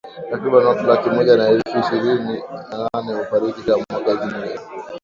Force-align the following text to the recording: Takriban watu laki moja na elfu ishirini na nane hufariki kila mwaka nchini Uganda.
Takriban 0.29 0.65
watu 0.65 0.87
laki 0.87 1.09
moja 1.09 1.37
na 1.37 1.47
elfu 1.47 1.79
ishirini 1.79 2.43
na 2.71 2.89
nane 2.93 3.13
hufariki 3.19 3.61
kila 3.63 3.77
mwaka 3.77 4.13
nchini 4.13 4.31
Uganda. 4.31 4.59